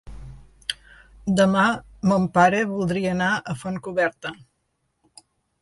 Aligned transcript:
Demà 1.41 1.65
mon 2.11 2.27
pare 2.39 2.63
voldria 2.73 3.15
anar 3.19 3.31
a 3.37 3.57
Fontcoberta. 3.63 4.37